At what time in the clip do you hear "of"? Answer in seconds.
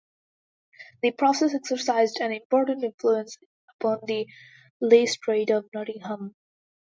5.51-5.69